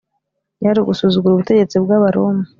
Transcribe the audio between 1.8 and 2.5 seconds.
bw’abaroma